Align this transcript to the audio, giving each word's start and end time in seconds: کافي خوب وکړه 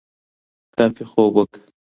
کافي 0.75 1.03
خوب 1.11 1.31
وکړه 1.37 1.61